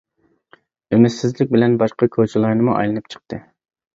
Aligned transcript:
ئۈمىدسىزلىك 0.95 1.51
بىلەن 1.51 1.77
باشقا 1.83 2.09
كوچىلارنىمۇ 2.17 2.75
ئايلىنىپ 2.79 3.13
چىقتى. 3.15 3.43